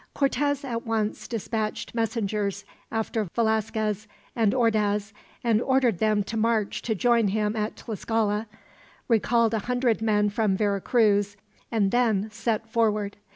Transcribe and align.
Cortez 0.15 0.65
at 0.65 0.83
once 0.83 1.27
dispatched 1.27 1.93
messengers 1.93 2.65
after 2.91 3.25
Velasquez 3.35 4.07
and 4.35 4.51
Ordaz, 4.51 5.13
and 5.43 5.61
ordered 5.61 5.99
them 5.99 6.23
to 6.23 6.35
march 6.35 6.81
to 6.81 6.95
join 6.95 7.27
him 7.27 7.55
at 7.55 7.75
Tlascala; 7.75 8.47
recalled 9.07 9.53
a 9.53 9.59
hundred 9.59 10.01
men 10.01 10.29
from 10.29 10.57
Vera 10.57 10.81
Cruz, 10.81 11.37
and 11.71 11.91
then 11.91 12.31
set 12.31 12.67
forward. 12.67 13.15